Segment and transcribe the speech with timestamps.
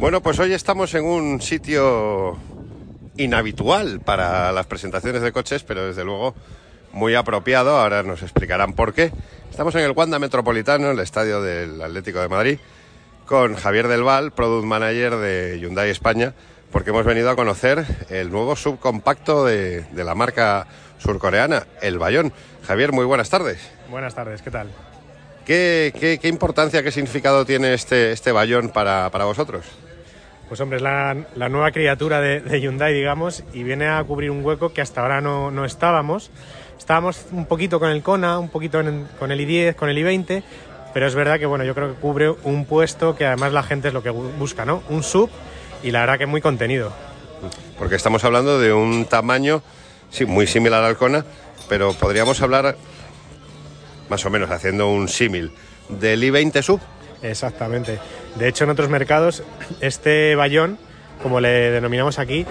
[0.00, 2.38] Bueno, pues hoy estamos en un sitio
[3.18, 6.34] inhabitual para las presentaciones de coches, pero desde luego
[6.90, 7.78] muy apropiado.
[7.78, 9.12] Ahora nos explicarán por qué.
[9.50, 12.58] Estamos en el Wanda Metropolitano, el estadio del Atlético de Madrid,
[13.26, 16.32] con Javier Del Val, Product Manager de Hyundai España,
[16.72, 22.32] porque hemos venido a conocer el nuevo subcompacto de, de la marca surcoreana, el Bayón.
[22.66, 23.70] Javier, muy buenas tardes.
[23.90, 24.70] Buenas tardes, ¿qué tal?
[25.44, 29.66] ¿Qué, qué, qué importancia, qué significado tiene este, este Bayón para, para vosotros?
[30.50, 34.72] Pues hombre, es la, nueva criatura de, Hyundai, digamos, y viene a cubrir un hueco
[34.72, 36.32] que hasta ahora no, no estábamos.
[36.76, 38.82] Estábamos un poquito con el Kona, un poquito
[39.20, 40.42] con el i10, con el i20,
[40.92, 43.86] pero es verdad que bueno, yo creo que cubre un puesto que además la gente
[43.86, 44.82] es lo que busca, ¿no?
[44.88, 45.30] Un sub
[45.84, 46.92] y la verdad que muy contenido.
[47.78, 49.62] Porque estamos hablando de un tamaño
[50.10, 51.24] sí, muy similar al Kona,
[51.68, 52.76] pero podríamos hablar
[54.08, 55.52] más o menos haciendo un símil
[55.88, 56.80] del i20 sub.
[57.22, 57.98] Exactamente.
[58.36, 59.42] De hecho, en otros mercados,
[59.80, 60.78] este bayón,
[61.22, 62.46] como le denominamos aquí,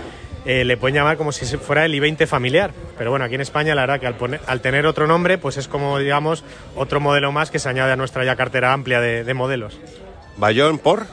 [0.45, 2.71] eh, le pueden llamar como si fuera el i20 familiar.
[2.97, 5.57] Pero bueno, aquí en España la verdad que al, poner, al, tener otro nombre, pues
[5.57, 6.44] es como, digamos,
[6.75, 9.79] otro modelo más que se añade a nuestra ya cartera amplia de, de modelos.
[10.38, 11.05] ¿Bayón por?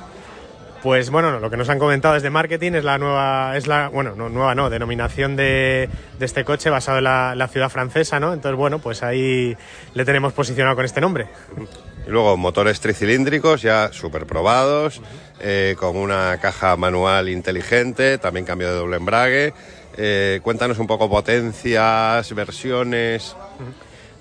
[0.83, 4.15] Pues bueno, lo que nos han comentado desde marketing es la nueva, es la, bueno,
[4.15, 5.89] no, nueva no, denominación de,
[6.19, 8.33] de este coche basado en la, la, ciudad francesa, ¿no?
[8.33, 9.57] Entonces, bueno, pues ahí
[9.95, 11.27] le tenemos posicionado con este nombre.
[12.07, 15.01] Y luego motores tricilíndricos ya súper probados,
[15.41, 19.55] eh, con una caja manual inteligente, también cambio de doble embrague.
[19.97, 23.35] Eh, cuéntanos un poco potencias, versiones.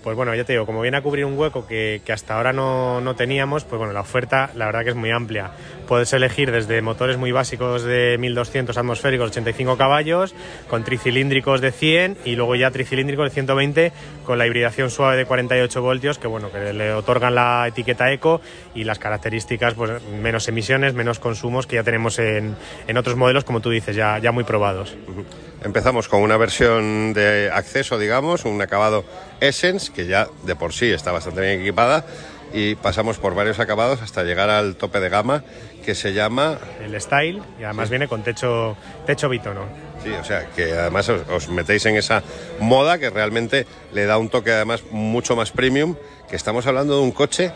[0.03, 2.53] Pues bueno, ya te digo, como viene a cubrir un hueco que, que hasta ahora
[2.53, 5.51] no, no, teníamos, pues bueno, la oferta la verdad que es muy amplia.
[5.87, 10.33] Puedes elegir desde motores muy básicos de 1200 atmosféricos, 85 caballos,
[10.69, 13.91] con tricilíndricos de 100 y luego ya tricilíndricos de 120
[14.25, 18.41] con la hibridación suave de 48 voltios que bueno, que le otorgan la etiqueta eco
[18.73, 19.91] y las características, pues
[20.21, 22.55] menos emisiones, menos consumos que ya tenemos en,
[22.87, 24.95] en otros modelos, como tú dices, ya, ya muy probados.
[25.63, 29.05] Empezamos con una versión de acceso, digamos, un acabado
[29.39, 32.05] Essence, que ya de por sí está bastante bien equipada,
[32.55, 35.43] y pasamos por varios acabados hasta llegar al tope de gama
[35.83, 36.57] que se llama...
[36.81, 37.91] El Style, y además sí.
[37.91, 39.65] viene con techo, techo bitono.
[40.01, 42.23] Sí, o sea, que además os, os, metéis en esa
[42.61, 45.95] moda que realmente le da un toque además mucho más premium,
[46.29, 47.51] que estamos hablando de un coche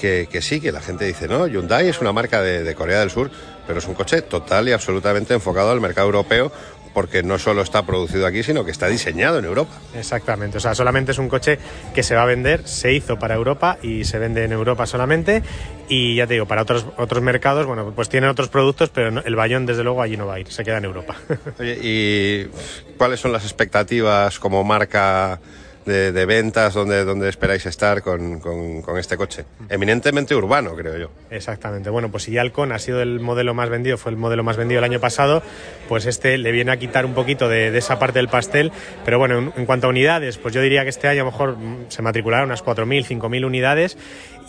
[0.00, 3.00] que, que sí, que la gente dice, no, Hyundai es una marca de, de Corea
[3.00, 3.30] del Sur,
[3.66, 6.52] pero es un coche total y absolutamente enfocado al mercado europeo,
[6.94, 9.72] porque no solo está producido aquí, sino que está diseñado en Europa.
[9.94, 11.58] Exactamente, o sea, solamente es un coche
[11.92, 15.42] que se va a vender, se hizo para Europa y se vende en Europa solamente.
[15.88, 19.36] Y ya te digo, para otros, otros mercados, bueno, pues tienen otros productos, pero el
[19.36, 21.16] Bayón, desde luego, allí no va a ir, se queda en Europa.
[21.58, 22.50] Oye, ¿y
[22.96, 25.40] cuáles son las expectativas como marca?
[25.84, 29.44] De, ventas donde, esperáis estar con, con, este coche.
[29.68, 31.10] Eminentemente urbano, creo yo.
[31.30, 31.90] Exactamente.
[31.90, 34.42] Bueno, pues si ya el Con ha sido el modelo más vendido, fue el modelo
[34.42, 35.42] más vendido el año pasado,
[35.88, 38.72] pues este le viene a quitar un poquito de, esa parte del pastel.
[39.04, 41.56] Pero bueno, en, cuanto a unidades, pues yo diría que este año a lo mejor
[41.88, 43.98] se matricularon unas 4.000, 5.000 unidades.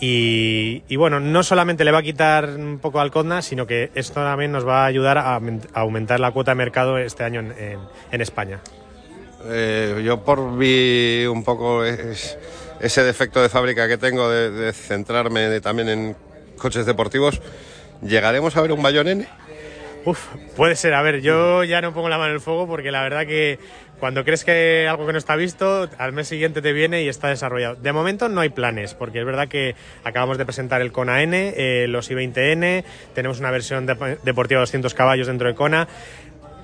[0.00, 3.10] Y, bueno, no solamente le va a quitar un poco al
[3.42, 5.40] sino que esto también nos va a ayudar a,
[5.74, 8.60] aumentar la cuota de mercado este año en España.
[9.48, 12.38] Eh, yo por vi un poco es,
[12.80, 16.16] ese defecto de fábrica que tengo de, de centrarme de, también en
[16.56, 17.40] coches deportivos,
[18.02, 19.26] ¿llegaremos a ver un Bayón N?
[20.06, 20.94] Uf, puede ser.
[20.94, 23.58] A ver, yo ya no pongo la mano en el fuego porque la verdad que
[23.98, 27.28] cuando crees que algo que no está visto, al mes siguiente te viene y está
[27.28, 27.74] desarrollado.
[27.74, 29.74] De momento no hay planes, porque es verdad que
[30.04, 34.62] acabamos de presentar el Kona N, eh, los i20N, tenemos una versión de, deportiva de
[34.62, 35.88] 200 caballos dentro de Kona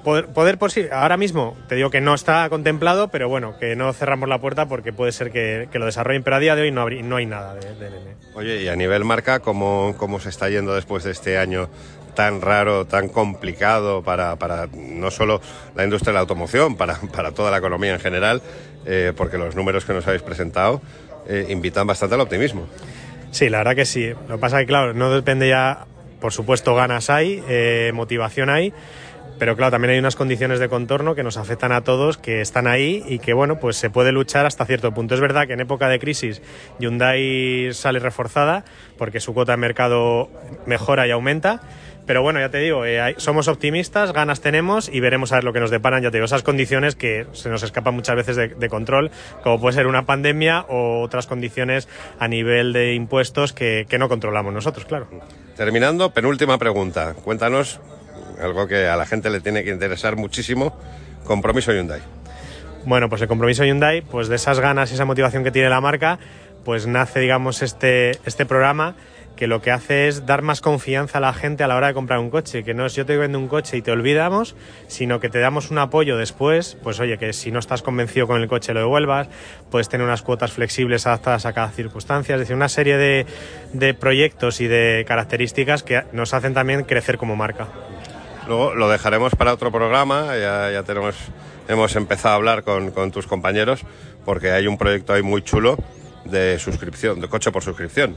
[0.05, 3.77] poder, poder por sí, ahora mismo te digo que no está contemplado, pero bueno, que
[3.77, 6.63] no cerramos la puerta porque puede ser que, que lo desarrollen, pero a día de
[6.63, 8.17] hoy no, habría, no hay nada de, de NN.
[8.35, 11.69] Oye, y a nivel marca, ¿cómo, ¿cómo se está yendo después de este año
[12.15, 15.41] tan raro, tan complicado para, para no solo
[15.75, 18.43] la industria de la automoción, para, para toda la economía en general,
[18.87, 20.81] eh, porque los números que nos habéis presentado
[21.27, 22.67] eh, invitan bastante al optimismo.
[23.31, 24.11] Sí, la verdad que sí.
[24.29, 25.87] Lo que pasa es que, claro, no depende ya,
[26.21, 28.72] por supuesto, ganas hay, eh, motivación hay,
[29.39, 32.67] pero claro, también hay unas condiciones de contorno que nos afectan a todos, que están
[32.67, 35.15] ahí y que bueno, pues se puede luchar hasta cierto punto.
[35.15, 36.43] Es verdad que en época de crisis
[36.79, 38.65] Hyundai sale reforzada
[38.99, 40.29] porque su cuota de mercado
[40.67, 41.61] mejora y aumenta.
[42.05, 45.53] Pero bueno, ya te digo, eh, somos optimistas, ganas tenemos y veremos a ver lo
[45.53, 48.69] que nos deparan, ya te digo, esas condiciones que se nos escapan muchas veces de,
[48.69, 49.13] control,
[49.45, 51.89] como puede ser una pandemia o otras condiciones
[52.19, 55.07] a nivel de impuestos que no controlamos nosotros, claro.
[55.57, 57.15] Terminando, penúltima pregunta.
[57.15, 57.79] Cuéntanos
[58.42, 60.77] algo que a la gente le tiene que interesar muchísimo,
[61.24, 62.00] compromiso Hyundai.
[62.84, 65.80] Bueno, pues el compromiso Hyundai, pues de esas ganas y esa motivación que tiene la
[65.80, 66.18] marca,
[66.65, 68.97] pues nace, digamos, este, este programa
[69.36, 71.94] que lo que hace es dar más confianza a la gente a la hora de
[71.94, 74.54] comprar un coche, que no es yo te vendo un coche y te olvidamos,
[74.88, 78.41] sino que te damos un apoyo después, pues oye, que si no estás convencido con
[78.41, 79.28] el coche lo devuelvas,
[79.71, 83.27] puedes tener unas cuotas flexibles adaptadas a cada circunstancia, es decir, una serie de,
[83.72, 87.68] de proyectos y de características que nos hacen también crecer como marca.
[88.47, 90.84] Luego lo dejaremos para otro programa, ya, ya
[91.68, 93.83] hemos empezado a hablar con, con tus compañeros,
[94.24, 95.77] porque hay un proyecto ahí muy chulo
[96.24, 98.16] de suscripción, de coche por suscripción.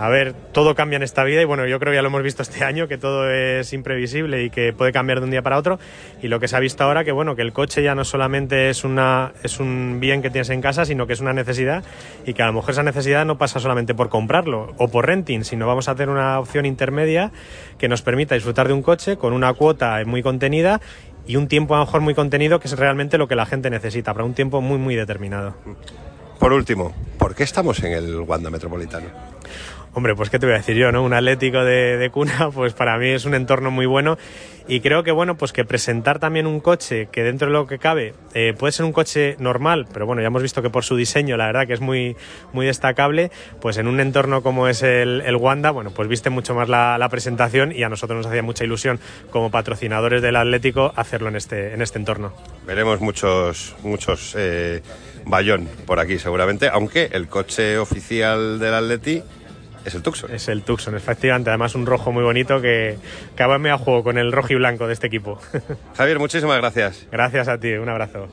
[0.00, 2.22] A ver, todo cambia en esta vida y bueno, yo creo que ya lo hemos
[2.22, 5.58] visto este año, que todo es imprevisible y que puede cambiar de un día para
[5.58, 5.78] otro.
[6.22, 8.70] Y lo que se ha visto ahora, que bueno, que el coche ya no solamente
[8.70, 11.84] es, una, es un bien que tienes en casa, sino que es una necesidad
[12.24, 15.44] y que a lo mejor esa necesidad no pasa solamente por comprarlo o por renting,
[15.44, 17.30] sino vamos a hacer una opción intermedia
[17.76, 20.80] que nos permita disfrutar de un coche con una cuota muy contenida
[21.26, 23.68] y un tiempo a lo mejor muy contenido, que es realmente lo que la gente
[23.68, 25.56] necesita, para un tiempo muy, muy determinado.
[26.38, 29.08] Por último, ¿por qué estamos en el Wanda Metropolitano?
[29.92, 31.02] Hombre, pues qué te voy a decir yo, ¿no?
[31.02, 34.18] Un Atlético de, de, cuna, pues para mí es un entorno muy bueno
[34.68, 37.80] y creo que bueno, pues que presentar también un coche que dentro de lo que
[37.80, 40.94] cabe eh, puede ser un coche normal, pero bueno, ya hemos visto que por su
[40.94, 42.16] diseño la verdad que es muy,
[42.52, 46.54] muy destacable, pues en un entorno como es el, el Wanda, bueno, pues viste mucho
[46.54, 49.00] más la, la, presentación y a nosotros nos hacía mucha ilusión
[49.30, 52.32] como patrocinadores del Atlético hacerlo en este, en este entorno.
[52.64, 54.82] Veremos muchos, muchos eh,
[55.24, 59.22] Bayón por aquí seguramente, aunque el coche oficial del Atleti
[59.84, 60.34] es el Tucson.
[60.34, 61.50] Es el Tucson, efectivamente.
[61.50, 62.98] Además, un rojo muy bonito que,
[63.36, 65.38] que va a juego con el rojo y blanco de este equipo.
[65.96, 67.06] Javier, muchísimas gracias.
[67.10, 68.28] Gracias a ti, un abrazo.